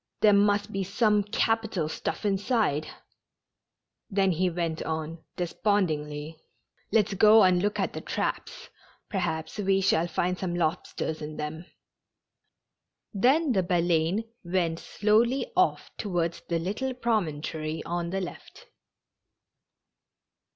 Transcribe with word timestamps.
There 0.21 0.33
must 0.33 0.71
be 0.71 0.83
some 0.83 1.21
capital 1.23 1.87
stuff 1.87 2.25
inside 2.25 2.85
it." 2.85 2.91
Then 4.09 4.31
he 4.31 4.49
went 4.49 4.81
on 4.81 5.23
despondingly:" 5.35 6.41
Let's 6.91 7.13
go 7.13 7.43
and 7.43 7.61
look 7.61 7.79
at 7.79 7.93
the 7.93 8.01
traps. 8.01 8.69
Perhaps 9.11 9.59
we 9.59 9.79
shall 9.79 10.07
find 10.07 10.39
some 10.39 10.55
lobsters 10.55 11.21
in 11.21 11.37
them." 11.37 11.65
Then 13.13 13.51
the 13.51 13.61
Baleine 13.61 14.23
went 14.43 14.79
slowly 14.79 15.51
off 15.55 15.91
towards 15.99 16.41
the 16.49 16.57
little 16.57 16.95
promontory 16.95 17.83
on 17.83 18.09
the 18.09 18.21
left. 18.21 18.65